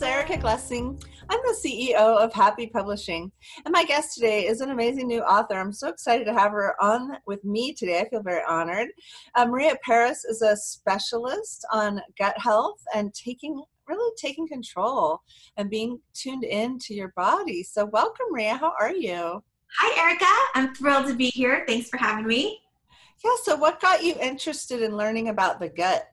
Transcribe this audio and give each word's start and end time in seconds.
is 0.00 0.06
Erica 0.06 0.38
Glessing. 0.38 1.02
I'm 1.28 1.40
the 1.44 1.56
CEO 1.62 1.94
of 1.94 2.32
Happy 2.32 2.66
Publishing, 2.66 3.30
and 3.66 3.72
my 3.72 3.84
guest 3.84 4.14
today 4.14 4.46
is 4.46 4.62
an 4.62 4.70
amazing 4.70 5.06
new 5.06 5.20
author. 5.20 5.58
I'm 5.58 5.74
so 5.74 5.88
excited 5.88 6.24
to 6.24 6.32
have 6.32 6.52
her 6.52 6.74
on 6.80 7.18
with 7.26 7.44
me 7.44 7.74
today. 7.74 8.00
I 8.00 8.08
feel 8.08 8.22
very 8.22 8.42
honored. 8.48 8.88
Uh, 9.34 9.44
Maria 9.44 9.74
Aparis 9.76 10.20
is 10.26 10.40
a 10.40 10.56
specialist 10.56 11.66
on 11.70 12.00
gut 12.18 12.34
health 12.38 12.80
and 12.94 13.12
taking 13.12 13.62
really 13.88 14.12
taking 14.16 14.48
control 14.48 15.20
and 15.58 15.68
being 15.68 16.00
tuned 16.14 16.44
in 16.44 16.78
to 16.78 16.94
your 16.94 17.12
body. 17.14 17.62
So, 17.62 17.84
welcome, 17.84 18.26
Maria. 18.30 18.56
How 18.56 18.72
are 18.80 18.94
you? 18.94 19.42
Hi, 19.80 20.08
Erica. 20.08 20.24
I'm 20.54 20.74
thrilled 20.74 21.08
to 21.08 21.14
be 21.14 21.28
here. 21.28 21.64
Thanks 21.66 21.90
for 21.90 21.98
having 21.98 22.26
me. 22.26 22.58
Yeah, 23.22 23.32
so 23.42 23.54
what 23.54 23.82
got 23.82 24.02
you 24.02 24.14
interested 24.18 24.80
in 24.80 24.96
learning 24.96 25.28
about 25.28 25.60
the 25.60 25.68
gut? 25.68 26.06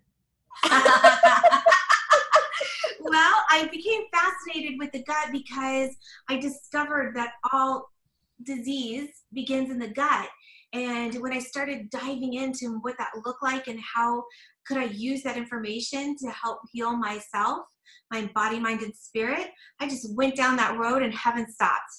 well, 3.08 3.34
I 3.50 3.68
became 3.72 4.04
fascinated 4.14 4.78
with 4.80 4.92
the 4.92 5.04
gut 5.04 5.30
because 5.32 5.96
I 6.30 6.38
discovered 6.38 7.16
that 7.16 7.34
all 7.52 7.90
disease 8.44 9.10
begins 9.34 9.72
in 9.72 9.80
the 9.80 9.88
gut. 9.88 10.28
And 10.74 11.16
when 11.22 11.32
I 11.32 11.40
started 11.40 11.90
diving 11.90 12.34
into 12.34 12.80
what 12.82 12.98
that 12.98 13.12
looked 13.26 13.42
like 13.42 13.68
and 13.68 13.80
how 13.80 14.24
could 14.68 14.78
I 14.78 14.86
use 14.86 15.24
that 15.24 15.38
information 15.38 16.16
to 16.18 16.30
help 16.30 16.60
heal 16.74 16.96
myself, 16.96 17.60
my 18.12 18.30
body, 18.36 18.60
mind, 18.60 18.82
and 18.82 18.94
spirit, 18.96 19.48
I 19.80 19.88
just 19.88 20.14
went 20.16 20.36
down 20.36 20.58
that 20.58 20.78
road 20.78 21.04
and 21.04 21.14
haven't 21.14 21.52
stopped. 21.52 21.94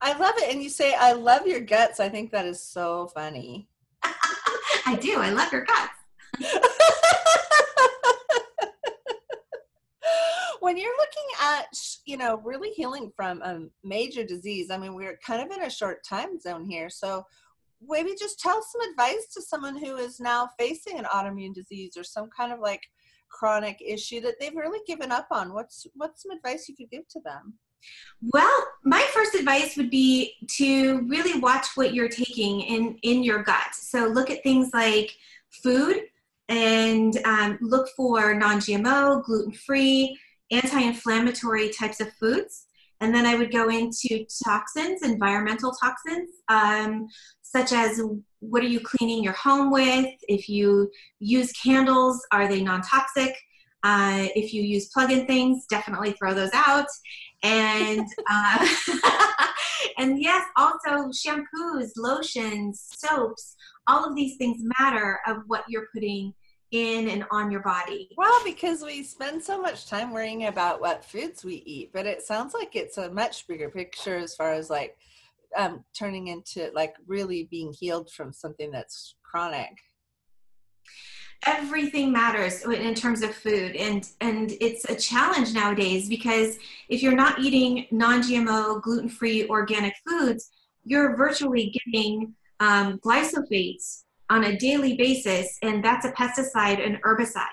I 0.00 0.16
love 0.18 0.34
it. 0.38 0.52
And 0.52 0.62
you 0.62 0.70
say, 0.70 0.94
I 0.94 1.12
love 1.12 1.46
your 1.46 1.60
guts. 1.60 2.00
I 2.00 2.08
think 2.08 2.30
that 2.32 2.46
is 2.46 2.62
so 2.62 3.10
funny. 3.14 3.68
I 4.86 4.96
do. 5.00 5.18
I 5.18 5.30
love 5.30 5.52
your 5.52 5.64
guts. 5.64 5.92
when 10.64 10.78
you're 10.78 10.96
looking 10.96 11.28
at 11.42 11.66
you 12.06 12.16
know 12.16 12.40
really 12.42 12.70
healing 12.70 13.12
from 13.14 13.42
a 13.42 13.60
major 13.82 14.24
disease 14.24 14.70
i 14.70 14.78
mean 14.78 14.94
we're 14.94 15.18
kind 15.18 15.42
of 15.42 15.56
in 15.56 15.64
a 15.64 15.70
short 15.70 15.98
time 16.08 16.40
zone 16.40 16.64
here 16.64 16.88
so 16.88 17.22
maybe 17.88 18.14
just 18.18 18.38
tell 18.38 18.62
some 18.62 18.90
advice 18.90 19.26
to 19.32 19.42
someone 19.42 19.76
who 19.76 19.96
is 19.96 20.20
now 20.20 20.48
facing 20.58 20.98
an 20.98 21.04
autoimmune 21.04 21.54
disease 21.54 21.96
or 21.96 22.04
some 22.04 22.28
kind 22.36 22.52
of 22.52 22.60
like 22.60 22.82
chronic 23.28 23.78
issue 23.84 24.20
that 24.20 24.34
they've 24.40 24.54
really 24.54 24.80
given 24.86 25.10
up 25.10 25.26
on. 25.30 25.52
What's 25.52 25.86
what's 25.94 26.22
some 26.22 26.32
advice 26.32 26.68
you 26.68 26.76
could 26.76 26.90
give 26.90 27.08
to 27.08 27.20
them? 27.20 27.54
Well 28.32 28.66
my 28.84 29.06
first 29.12 29.34
advice 29.34 29.76
would 29.76 29.90
be 29.90 30.34
to 30.56 31.06
really 31.08 31.38
watch 31.38 31.68
what 31.74 31.94
you're 31.94 32.08
taking 32.08 32.60
in 32.62 32.98
in 33.02 33.22
your 33.22 33.42
gut. 33.42 33.74
So 33.74 34.06
look 34.06 34.30
at 34.30 34.42
things 34.42 34.70
like 34.72 35.10
food 35.62 36.00
and 36.48 37.16
um, 37.24 37.58
look 37.62 37.88
for 37.96 38.34
non-gmo 38.34 39.24
gluten-free 39.24 40.18
anti-inflammatory 40.50 41.70
types 41.70 42.00
of 42.00 42.12
foods 42.14 42.66
and 43.00 43.14
then 43.14 43.26
i 43.26 43.34
would 43.34 43.50
go 43.52 43.68
into 43.68 44.24
toxins 44.44 45.02
environmental 45.02 45.72
toxins 45.72 46.30
um, 46.48 47.06
such 47.54 47.72
as 47.72 48.02
what 48.40 48.62
are 48.62 48.68
you 48.68 48.80
cleaning 48.80 49.22
your 49.22 49.34
home 49.34 49.70
with? 49.70 50.10
If 50.28 50.48
you 50.48 50.90
use 51.20 51.52
candles 51.52 52.24
are 52.32 52.48
they 52.48 52.62
non-toxic? 52.62 53.34
Uh, 53.82 54.26
if 54.34 54.52
you 54.52 54.62
use 54.62 54.88
plug-in 54.88 55.26
things 55.26 55.66
definitely 55.68 56.12
throw 56.12 56.34
those 56.34 56.50
out. 56.52 56.86
And 57.42 58.06
uh, 58.30 58.68
and 59.98 60.20
yes 60.20 60.44
also 60.56 61.10
shampoos 61.10 61.90
lotions 61.96 62.84
soaps 62.96 63.54
all 63.86 64.04
of 64.04 64.16
these 64.16 64.36
things 64.36 64.62
matter 64.78 65.20
of 65.26 65.38
what 65.46 65.64
you're 65.68 65.88
putting 65.94 66.32
in 66.70 67.08
and 67.08 67.24
on 67.30 67.50
your 67.50 67.60
body. 67.60 68.10
Well, 68.16 68.40
because 68.44 68.82
we 68.82 69.02
spend 69.02 69.42
so 69.42 69.60
much 69.60 69.86
time 69.86 70.12
worrying 70.12 70.46
about 70.46 70.80
what 70.80 71.04
foods 71.04 71.44
we 71.44 71.56
eat, 71.66 71.90
but 71.92 72.06
it 72.06 72.22
sounds 72.22 72.54
like 72.54 72.74
it's 72.74 72.98
a 72.98 73.10
much 73.10 73.46
bigger 73.46 73.68
picture 73.68 74.16
as 74.16 74.34
far 74.34 74.52
as 74.52 74.70
like 74.70 74.96
um, 75.56 75.84
turning 75.96 76.28
into 76.28 76.70
like 76.74 76.94
really 77.06 77.44
being 77.50 77.72
healed 77.72 78.10
from 78.10 78.32
something 78.32 78.70
that's 78.70 79.14
chronic. 79.22 79.70
Everything 81.46 82.10
matters 82.10 82.64
in 82.64 82.94
terms 82.94 83.22
of 83.22 83.34
food, 83.34 83.76
and 83.76 84.08
and 84.22 84.52
it's 84.60 84.86
a 84.86 84.94
challenge 84.94 85.52
nowadays 85.52 86.08
because 86.08 86.56
if 86.88 87.02
you're 87.02 87.14
not 87.14 87.38
eating 87.38 87.86
non-GMO, 87.90 88.80
gluten-free, 88.80 89.48
organic 89.48 89.94
foods, 90.08 90.50
you're 90.84 91.16
virtually 91.16 91.78
getting 91.84 92.34
um, 92.60 92.98
glyphosates 92.98 94.03
on 94.30 94.44
a 94.44 94.56
daily 94.56 94.96
basis, 94.96 95.58
and 95.62 95.84
that's 95.84 96.06
a 96.06 96.12
pesticide, 96.12 96.84
an 96.84 96.98
herbicide. 97.04 97.48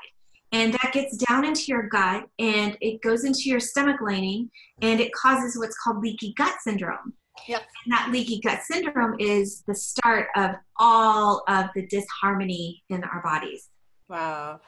And 0.53 0.73
that 0.73 0.91
gets 0.93 1.15
down 1.17 1.45
into 1.45 1.65
your 1.67 1.83
gut 1.83 2.25
and 2.37 2.77
it 2.81 3.01
goes 3.01 3.23
into 3.23 3.43
your 3.45 3.61
stomach 3.61 4.01
lining 4.01 4.49
and 4.81 4.99
it 4.99 5.13
causes 5.13 5.57
what's 5.57 5.77
called 5.77 6.03
leaky 6.03 6.33
gut 6.35 6.55
syndrome. 6.61 7.13
Yep. 7.47 7.61
And 7.85 7.93
that 7.93 8.09
leaky 8.11 8.41
gut 8.41 8.59
syndrome 8.69 9.15
is 9.17 9.63
the 9.65 9.73
start 9.73 10.27
of 10.35 10.51
all 10.77 11.43
of 11.47 11.67
the 11.73 11.87
disharmony 11.87 12.83
in 12.89 13.01
our 13.05 13.21
bodies. 13.23 13.69
Wow. 14.09 14.59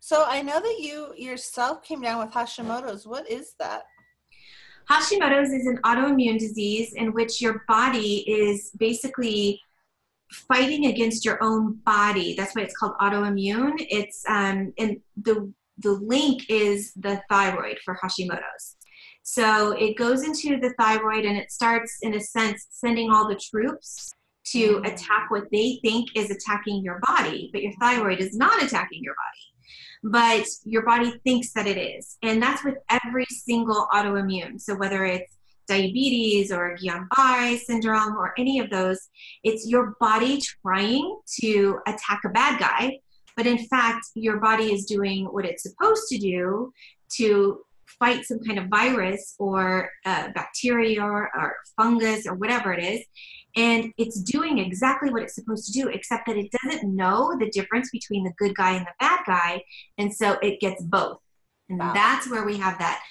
So 0.00 0.24
I 0.26 0.42
know 0.42 0.60
that 0.60 0.76
you 0.80 1.12
yourself 1.16 1.82
came 1.82 2.00
down 2.00 2.18
with 2.18 2.34
Hashimoto's. 2.34 3.06
What 3.06 3.30
is 3.30 3.54
that? 3.60 3.82
Hashimoto's 4.90 5.52
is 5.52 5.66
an 5.66 5.78
autoimmune 5.84 6.38
disease 6.38 6.94
in 6.94 7.12
which 7.12 7.40
your 7.40 7.62
body 7.68 8.24
is 8.28 8.70
basically 8.78 9.60
fighting 10.32 10.86
against 10.86 11.24
your 11.24 11.42
own 11.42 11.74
body. 11.84 12.34
That's 12.36 12.54
why 12.54 12.62
it's 12.62 12.76
called 12.76 12.94
autoimmune. 13.00 13.74
It's 13.78 14.22
um, 14.28 14.72
and 14.78 14.98
the 15.16 15.52
the 15.78 15.92
link 15.92 16.42
is 16.48 16.92
the 16.94 17.22
thyroid 17.28 17.78
for 17.84 17.98
Hashimoto's. 18.02 18.76
So 19.22 19.72
it 19.72 19.96
goes 19.96 20.24
into 20.24 20.58
the 20.58 20.72
thyroid 20.78 21.24
and 21.24 21.36
it 21.36 21.52
starts, 21.52 21.98
in 22.02 22.14
a 22.14 22.20
sense, 22.20 22.66
sending 22.70 23.10
all 23.10 23.28
the 23.28 23.38
troops 23.50 24.10
to 24.52 24.80
attack 24.84 25.30
what 25.30 25.44
they 25.52 25.78
think 25.82 26.08
is 26.14 26.30
attacking 26.30 26.82
your 26.82 26.98
body, 27.06 27.50
but 27.52 27.62
your 27.62 27.72
thyroid 27.78 28.20
is 28.20 28.34
not 28.36 28.62
attacking 28.62 29.02
your 29.02 29.14
body. 29.14 30.14
But 30.14 30.46
your 30.64 30.84
body 30.86 31.12
thinks 31.24 31.52
that 31.52 31.66
it 31.66 31.76
is. 31.76 32.16
And 32.22 32.42
that's 32.42 32.64
with 32.64 32.76
every 32.88 33.26
single 33.28 33.86
autoimmune. 33.92 34.60
So 34.60 34.74
whether 34.76 35.04
it's 35.04 35.37
diabetes 35.68 36.50
or 36.50 36.76
Guillain-Barré 36.82 37.58
syndrome 37.58 38.16
or 38.16 38.32
any 38.38 38.58
of 38.58 38.70
those, 38.70 39.08
it's 39.44 39.68
your 39.68 39.94
body 40.00 40.40
trying 40.62 41.18
to 41.40 41.78
attack 41.86 42.20
a 42.24 42.30
bad 42.30 42.58
guy, 42.58 42.98
but 43.36 43.46
in 43.46 43.58
fact, 43.68 44.06
your 44.14 44.38
body 44.38 44.72
is 44.72 44.84
doing 44.86 45.26
what 45.26 45.44
it's 45.44 45.62
supposed 45.62 46.08
to 46.08 46.18
do 46.18 46.72
to 47.16 47.60
fight 47.98 48.24
some 48.24 48.40
kind 48.40 48.58
of 48.58 48.66
virus 48.66 49.34
or 49.38 49.90
uh, 50.04 50.28
bacteria 50.34 51.02
or, 51.02 51.30
or 51.36 51.56
fungus 51.76 52.26
or 52.26 52.34
whatever 52.34 52.72
it 52.72 52.82
is. 52.82 53.04
And 53.56 53.92
it's 53.96 54.20
doing 54.22 54.58
exactly 54.58 55.10
what 55.10 55.22
it's 55.22 55.34
supposed 55.34 55.66
to 55.66 55.72
do, 55.72 55.88
except 55.88 56.26
that 56.26 56.36
it 56.36 56.50
doesn't 56.62 56.94
know 56.94 57.36
the 57.38 57.50
difference 57.50 57.90
between 57.90 58.24
the 58.24 58.32
good 58.38 58.54
guy 58.54 58.72
and 58.72 58.86
the 58.86 58.92
bad 59.00 59.20
guy. 59.26 59.62
And 59.96 60.14
so 60.14 60.38
it 60.42 60.60
gets 60.60 60.82
both. 60.82 61.18
And 61.68 61.78
wow. 61.78 61.92
that's 61.92 62.30
where 62.30 62.44
we 62.44 62.56
have 62.58 62.78
that 62.78 63.02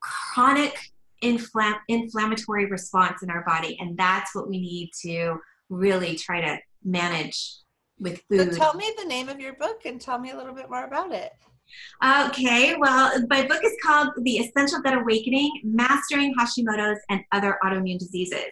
chronic 0.00 0.76
infl- 1.22 1.78
inflammatory 1.88 2.66
response 2.66 3.22
in 3.22 3.30
our 3.30 3.44
body. 3.44 3.76
And 3.80 3.96
that's 3.96 4.34
what 4.34 4.48
we 4.48 4.60
need 4.60 4.90
to 5.02 5.38
really 5.68 6.16
try 6.16 6.40
to 6.40 6.58
manage 6.84 7.56
with 7.98 8.22
food. 8.28 8.52
So 8.54 8.58
tell 8.58 8.74
me 8.74 8.92
the 8.98 9.06
name 9.06 9.28
of 9.28 9.40
your 9.40 9.54
book 9.54 9.82
and 9.84 10.00
tell 10.00 10.18
me 10.18 10.30
a 10.30 10.36
little 10.36 10.54
bit 10.54 10.70
more 10.70 10.84
about 10.84 11.12
it. 11.12 11.32
Okay, 12.02 12.76
well, 12.78 13.12
my 13.28 13.46
book 13.46 13.62
is 13.62 13.74
called 13.84 14.10
The 14.22 14.38
Essential 14.38 14.80
Gut 14.80 14.96
Awakening 14.96 15.50
Mastering 15.64 16.34
Hashimoto's 16.38 17.00
and 17.10 17.20
Other 17.32 17.58
Autoimmune 17.62 17.98
Diseases. 17.98 18.46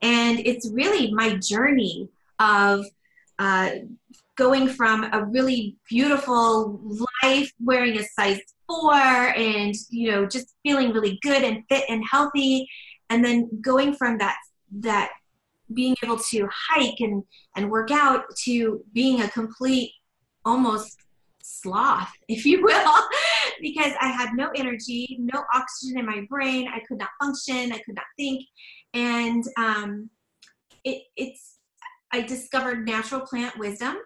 And 0.00 0.40
it's 0.40 0.70
really 0.70 1.12
my 1.12 1.36
journey 1.36 2.08
of 2.38 2.84
uh, 3.38 3.70
going 4.36 4.68
from 4.68 5.04
a 5.12 5.24
really 5.24 5.76
beautiful 5.88 6.80
life 7.22 7.52
wearing 7.62 7.98
a 7.98 8.04
size 8.18 8.40
four 8.66 8.94
and 8.94 9.74
you 9.90 10.10
know 10.10 10.26
just 10.26 10.54
feeling 10.62 10.92
really 10.92 11.18
good 11.22 11.42
and 11.42 11.62
fit 11.68 11.84
and 11.88 12.02
healthy 12.10 12.66
and 13.10 13.24
then 13.24 13.48
going 13.60 13.94
from 13.94 14.18
that 14.18 14.36
that 14.70 15.10
being 15.72 15.94
able 16.02 16.18
to 16.18 16.48
hike 16.52 17.00
and 17.00 17.22
and 17.56 17.70
work 17.70 17.90
out 17.90 18.24
to 18.36 18.82
being 18.92 19.20
a 19.22 19.28
complete 19.28 19.92
almost 20.44 20.96
sloth 21.42 22.10
if 22.28 22.44
you 22.44 22.62
will 22.62 23.02
because 23.60 23.92
i 24.00 24.08
had 24.08 24.30
no 24.34 24.50
energy 24.56 25.16
no 25.20 25.44
oxygen 25.54 25.98
in 25.98 26.06
my 26.06 26.24
brain 26.28 26.66
i 26.74 26.80
could 26.88 26.98
not 26.98 27.10
function 27.20 27.72
i 27.72 27.78
could 27.78 27.94
not 27.94 28.06
think 28.16 28.42
and 28.94 29.44
um, 29.58 30.08
it, 30.84 31.02
it's 31.16 31.58
i 32.14 32.20
discovered 32.20 32.86
natural 32.86 33.20
plant 33.20 33.58
wisdom 33.58 33.96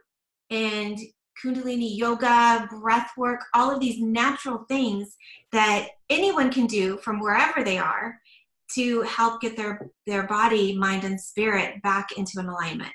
and 0.50 0.98
Kundalini 1.40 1.96
yoga, 1.96 2.66
breath 2.80 3.10
work, 3.16 3.40
all 3.54 3.70
of 3.70 3.78
these 3.78 4.00
natural 4.00 4.64
things 4.68 5.16
that 5.52 5.90
anyone 6.10 6.50
can 6.50 6.66
do 6.66 6.96
from 6.98 7.20
wherever 7.20 7.62
they 7.62 7.78
are 7.78 8.18
to 8.74 9.02
help 9.02 9.40
get 9.40 9.56
their, 9.56 9.88
their 10.06 10.26
body, 10.26 10.76
mind, 10.76 11.04
and 11.04 11.20
spirit 11.20 11.80
back 11.82 12.08
into 12.16 12.40
an 12.40 12.48
alignment. 12.48 12.92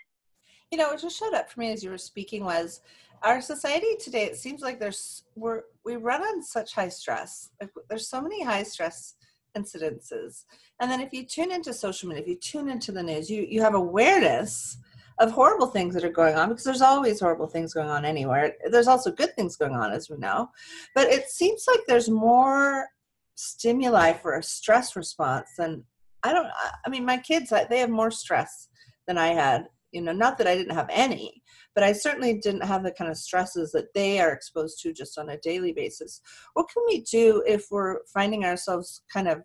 You 0.71 0.77
know, 0.77 0.89
what 0.89 0.99
just 0.99 1.17
showed 1.17 1.33
up 1.33 1.49
for 1.49 1.61
me 1.61 1.71
as 1.71 1.83
you 1.83 1.89
were 1.89 1.97
speaking 1.97 2.43
was 2.43 2.81
our 3.23 3.39
society 3.39 3.95
today, 3.99 4.25
it 4.25 4.35
seems 4.35 4.61
like 4.61 4.79
there's 4.79 5.23
we're 5.35 5.61
we 5.85 5.95
run 5.95 6.21
on 6.21 6.43
such 6.43 6.73
high 6.73 6.89
stress. 6.89 7.51
There's 7.87 8.09
so 8.09 8.21
many 8.21 8.43
high 8.43 8.63
stress 8.63 9.15
incidences. 9.57 10.43
And 10.81 10.91
then 10.91 10.99
if 10.99 11.13
you 11.13 11.23
tune 11.23 11.51
into 11.51 11.73
social 11.73 12.09
media, 12.09 12.23
if 12.23 12.27
you 12.27 12.35
tune 12.35 12.69
into 12.69 12.91
the 12.91 13.03
news, 13.03 13.29
you, 13.29 13.45
you 13.49 13.61
have 13.61 13.75
awareness 13.75 14.77
of 15.19 15.31
horrible 15.31 15.67
things 15.67 15.93
that 15.93 16.03
are 16.03 16.09
going 16.09 16.35
on 16.35 16.49
because 16.49 16.63
there's 16.63 16.81
always 16.81 17.19
horrible 17.19 17.47
things 17.47 17.73
going 17.73 17.89
on 17.89 18.05
anywhere. 18.05 18.53
There's 18.71 18.87
also 18.87 19.11
good 19.11 19.35
things 19.35 19.55
going 19.55 19.73
on, 19.73 19.91
as 19.91 20.09
we 20.09 20.17
know. 20.17 20.49
But 20.95 21.07
it 21.07 21.29
seems 21.29 21.65
like 21.67 21.81
there's 21.87 22.09
more 22.09 22.87
stimuli 23.35 24.13
for 24.13 24.37
a 24.37 24.43
stress 24.43 24.95
response 24.95 25.49
than 25.57 25.83
I 26.23 26.31
don't, 26.33 26.47
I 26.85 26.89
mean, 26.89 27.05
my 27.05 27.17
kids, 27.17 27.51
they 27.69 27.79
have 27.79 27.89
more 27.89 28.11
stress 28.11 28.69
than 29.07 29.17
I 29.17 29.27
had. 29.27 29.67
You 29.91 30.01
know, 30.01 30.13
not 30.13 30.37
that 30.39 30.47
I 30.47 30.55
didn't 30.55 30.73
have 30.73 30.89
any, 30.89 31.43
but 31.75 31.83
I 31.83 31.91
certainly 31.91 32.39
didn't 32.39 32.63
have 32.63 32.83
the 32.83 32.91
kind 32.91 33.11
of 33.11 33.17
stresses 33.17 33.71
that 33.73 33.93
they 33.93 34.19
are 34.19 34.31
exposed 34.31 34.79
to 34.81 34.93
just 34.93 35.19
on 35.19 35.29
a 35.29 35.37
daily 35.37 35.71
basis. 35.71 36.19
What 36.53 36.67
can 36.73 36.83
we 36.87 37.01
do 37.01 37.43
if 37.45 37.67
we're 37.69 37.99
finding 38.11 38.45
ourselves 38.45 39.03
kind 39.11 39.27
of 39.27 39.43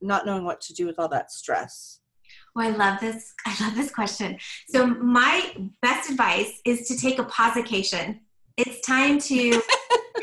not 0.00 0.24
knowing 0.24 0.44
what 0.44 0.60
to 0.62 0.72
do 0.72 0.86
with 0.86 0.98
all 0.98 1.08
that 1.08 1.30
stress? 1.30 1.99
Oh, 2.56 2.60
I 2.60 2.70
love 2.70 3.00
this. 3.00 3.34
I 3.46 3.64
love 3.64 3.74
this 3.74 3.90
question. 3.90 4.38
So 4.68 4.86
my 4.86 5.54
best 5.82 6.10
advice 6.10 6.60
is 6.64 6.88
to 6.88 6.96
take 6.96 7.18
a 7.18 7.24
pausecation. 7.24 8.20
It's 8.56 8.80
time 8.86 9.18
to 9.20 9.50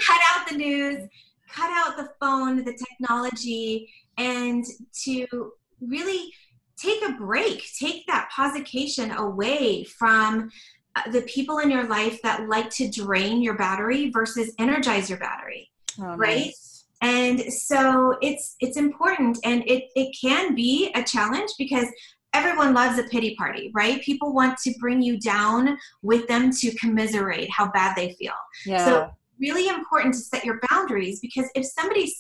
cut 0.08 0.22
out 0.32 0.50
the 0.50 0.58
news, 0.58 1.08
cut 1.50 1.70
out 1.72 1.98
the 1.98 2.10
phone, 2.20 2.64
the 2.64 2.74
technology, 2.74 3.92
and 4.18 4.66
to 5.04 5.52
really 5.80 6.34
take 6.76 7.02
a 7.08 7.14
break. 7.14 7.64
Take 7.80 8.06
that 8.08 8.30
pausecation 8.36 9.16
away 9.16 9.86
from 9.86 10.52
uh, 10.96 11.10
the 11.12 11.22
people 11.22 11.60
in 11.60 11.72
your 11.72 11.88
life 11.88 12.22
that 12.24 12.50
like 12.50 12.70
to 12.72 12.90
drain 12.90 13.42
your 13.42 13.56
battery 13.56 14.12
versus 14.12 14.54
energize 14.60 15.10
your 15.10 15.20
battery. 15.20 15.72
Oh, 16.00 16.16
right? 16.16 16.48
Nice 16.48 16.78
and 17.02 17.42
so 17.54 18.18
it's 18.22 18.56
it's 18.60 18.78
important 18.78 19.38
and 19.44 19.64
it, 19.68 19.90
it 19.96 20.16
can 20.20 20.56
be 20.56 20.92
a 20.96 21.04
challenge 21.04 21.52
because 21.58 21.88
everyone 22.34 22.74
loves 22.74 23.00
a 23.00 23.04
pity 23.04 23.36
party, 23.36 23.72
right? 23.74 24.02
People 24.02 24.34
want 24.34 24.58
to 24.60 24.74
bring 24.80 25.02
you 25.02 25.20
down 25.20 25.78
with 26.02 26.28
them 26.28 26.52
to 26.52 26.72
commiserate 26.76 27.50
how 27.50 27.72
bad 27.72 27.96
they 27.96 28.14
feel. 28.14 28.34
Yeah. 28.66 28.86
So 28.86 29.10
really 29.40 29.68
important 29.68 30.14
to 30.16 30.20
set 30.20 30.46
your 30.46 30.60
boundaries 30.70 31.20
because 31.20 31.50
if 31.56 31.66
somebody's 31.66 32.16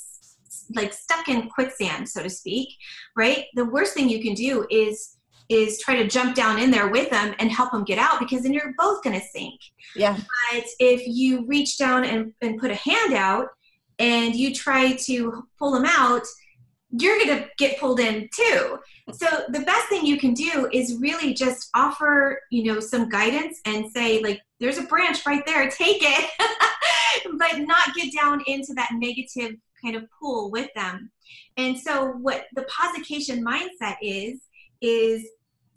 like 0.76 0.94
stuck 0.94 1.28
in 1.28 1.50
quicksand, 1.50 2.08
so 2.10 2.24
to 2.24 2.30
speak, 2.30 2.70
right? 3.16 3.46
The 3.56 3.66
worst 3.66 3.94
thing 3.94 4.10
you 4.10 4.22
can 4.22 4.34
do 4.34 4.66
is 4.70 5.18
is 5.50 5.80
try 5.80 5.96
to 5.96 6.08
jump 6.08 6.36
down 6.36 6.60
in 6.60 6.72
there 6.72 6.90
with 6.90 7.10
them 7.10 7.34
and 7.40 7.50
help 7.50 7.72
them 7.72 7.86
get 7.86 7.98
out 7.98 8.20
because 8.20 8.44
then 8.44 8.52
you're 8.52 8.74
both 8.78 9.02
going 9.02 9.18
to 9.18 9.26
sink. 9.28 9.60
Yeah. 9.96 10.18
But 10.52 10.66
if 10.80 11.08
you 11.08 11.46
reach 11.46 11.78
down 11.78 12.04
and, 12.04 12.34
and 12.42 12.60
put 12.60 12.70
a 12.70 12.76
hand 12.76 13.14
out 13.14 13.48
and 13.98 14.36
you 14.36 14.54
try 14.54 14.94
to 14.94 15.48
pull 15.58 15.72
them 15.72 15.86
out, 15.86 16.24
you're 16.92 17.18
going 17.18 17.38
to 17.38 17.50
get 17.58 17.80
pulled 17.80 18.00
in 18.00 18.30
too. 18.34 18.80
So 19.12 19.44
the 19.50 19.62
best 19.62 19.88
thing 19.88 20.06
you 20.06 20.18
can 20.18 20.34
do 20.34 20.70
is 20.72 20.98
really 21.00 21.34
just 21.34 21.70
offer, 21.76 22.40
you 22.50 22.64
know, 22.64 22.80
some 22.80 23.10
guidance 23.10 23.60
and 23.66 23.92
say 23.92 24.22
like 24.22 24.42
there's 24.60 24.78
a 24.78 24.84
branch 24.84 25.26
right 25.26 25.46
there, 25.46 25.70
take 25.70 26.02
it. 26.02 26.30
but 27.38 27.60
not 27.60 27.94
get 27.96 28.14
down 28.14 28.42
into 28.48 28.74
that 28.76 28.92
negative 28.94 29.58
kind 29.84 29.96
of 29.96 30.06
pool 30.20 30.50
with 30.52 30.70
them. 30.76 31.12
And 31.58 31.78
so 31.78 32.12
what 32.22 32.46
the 32.56 32.66
pausecation 32.66 33.42
mindset 33.42 33.96
is 34.02 34.42
is 34.82 35.28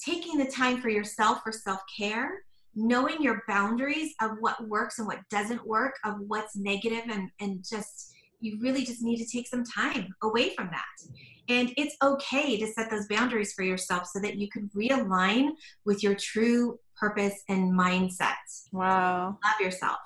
taking 0.05 0.39
the 0.39 0.47
time 0.47 0.81
for 0.81 0.89
yourself 0.89 1.41
for 1.43 1.53
self-care 1.53 2.43
knowing 2.75 3.21
your 3.21 3.43
boundaries 3.49 4.15
of 4.21 4.33
what 4.41 4.69
works 4.69 4.99
and 4.99 5.09
what 5.09 5.19
doesn't 5.29 5.67
work 5.67 5.95
of 6.05 6.15
what's 6.29 6.57
negative 6.57 7.03
and 7.11 7.29
and 7.41 7.65
just 7.69 8.12
you 8.41 8.59
really 8.61 8.85
just 8.85 9.03
need 9.03 9.19
to 9.19 9.27
take 9.27 9.47
some 9.47 9.65
time 9.65 10.15
away 10.23 10.55
from 10.55 10.69
that. 10.71 11.15
And 11.49 11.73
it's 11.77 11.97
okay 12.03 12.59
to 12.59 12.67
set 12.67 12.91
those 12.91 13.07
boundaries 13.09 13.53
for 13.53 13.63
yourself 13.63 14.07
so 14.07 14.21
that 14.21 14.37
you 14.37 14.49
can 14.49 14.71
realign 14.75 15.51
with 15.85 16.03
your 16.03 16.15
true 16.15 16.79
purpose 16.97 17.43
and 17.49 17.73
mindset. 17.73 18.35
Wow. 18.73 19.39
Love 19.45 19.61
yourself. 19.61 19.99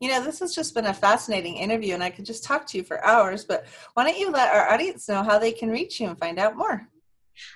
You 0.00 0.10
know, 0.10 0.22
this 0.22 0.40
has 0.40 0.54
just 0.54 0.74
been 0.74 0.86
a 0.86 0.94
fascinating 0.94 1.56
interview, 1.56 1.94
and 1.94 2.02
I 2.02 2.10
could 2.10 2.26
just 2.26 2.44
talk 2.44 2.66
to 2.68 2.76
you 2.78 2.84
for 2.84 3.04
hours. 3.04 3.44
But 3.44 3.66
why 3.94 4.04
don't 4.04 4.18
you 4.18 4.30
let 4.30 4.52
our 4.52 4.70
audience 4.70 5.08
know 5.08 5.22
how 5.22 5.38
they 5.38 5.52
can 5.52 5.70
reach 5.70 6.00
you 6.00 6.08
and 6.08 6.18
find 6.18 6.38
out 6.38 6.56
more? 6.56 6.88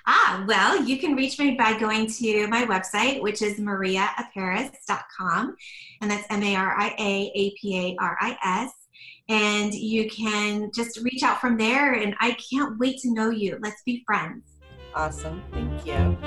Ah, 0.07 0.43
well, 0.47 0.83
you 0.83 0.97
can 0.97 1.15
reach 1.15 1.39
me 1.39 1.51
by 1.51 1.77
going 1.77 2.07
to 2.07 2.47
my 2.47 2.65
website, 2.65 3.21
which 3.21 3.41
is 3.41 3.59
mariaaparis.com, 3.59 5.55
and 6.01 6.11
that's 6.11 6.25
M 6.29 6.43
A 6.43 6.55
R 6.55 6.75
I 6.77 6.95
A 6.97 7.31
A 7.35 7.53
P 7.61 7.77
A 7.77 7.95
R 8.01 8.17
I 8.19 8.37
S 8.43 8.78
and 9.29 9.73
you 9.73 10.09
can 10.09 10.71
just 10.73 10.99
reach 11.01 11.23
out 11.23 11.39
from 11.39 11.55
there. 11.57 11.93
And 11.93 12.15
I 12.19 12.35
can't 12.51 12.77
wait 12.79 12.99
to 13.01 13.13
know 13.13 13.29
you. 13.29 13.57
Let's 13.61 13.81
be 13.83 14.03
friends. 14.05 14.43
Awesome. 14.95 15.41
Thank 15.51 15.85
you. 15.85 16.17